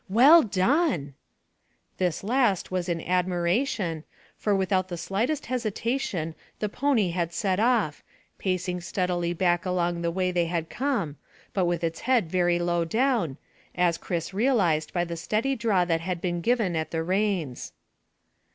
[0.09, 1.13] Well done!"
[1.99, 4.03] This last was in admiration,
[4.35, 8.01] for without the slightest hesitation the pony had set off,
[8.39, 11.17] pacing steadily back along the way they had come,
[11.53, 13.37] but with its head very low down,
[13.75, 17.71] as Chris realised by the steady draw that had been given at the reins.